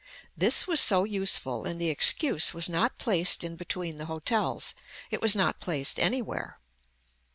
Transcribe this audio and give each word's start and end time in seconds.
This 0.35 0.65
was 0.65 0.79
so 0.81 1.03
useful 1.03 1.63
and 1.65 1.79
the 1.79 1.91
excuse 1.91 2.55
was 2.55 2.67
not 2.67 2.97
placed 2.97 3.43
in 3.43 3.55
between 3.55 3.97
the 3.97 4.07
hotels, 4.07 4.73
it 5.11 5.21
was 5.21 5.35
not 5.35 5.59
placed 5.59 5.99
anywhere. 5.99 6.57